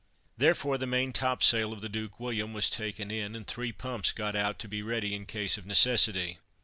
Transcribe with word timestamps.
Therefore, 0.35 0.79
the 0.79 0.87
main 0.87 1.13
topsail 1.13 1.71
of 1.71 1.81
the 1.81 1.87
Duke 1.87 2.19
William 2.19 2.53
was 2.53 2.71
taken 2.71 3.11
in, 3.11 3.35
and 3.35 3.45
three 3.45 3.71
pumps 3.71 4.11
got 4.11 4.35
out 4.35 4.57
to 4.57 4.67
be 4.67 4.81
ready 4.81 5.13
in 5.13 5.27
case 5.27 5.59
of 5.59 5.67
necessity. 5.67 6.39